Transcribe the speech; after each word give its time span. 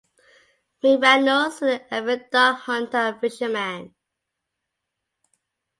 McReynolds 0.83 1.57
is 1.57 1.61
an 1.61 1.81
avid 1.91 2.31
duck-hunter 2.31 2.97
and 2.97 3.21
fisherman. 3.21 3.93